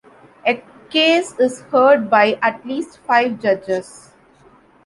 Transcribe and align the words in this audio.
A 0.47 0.63
case 0.89 1.33
is 1.37 1.61
heard 1.71 2.09
by 2.09 2.39
at 2.41 2.65
least 2.65 2.97
five 3.05 3.39
judges. 3.39 4.09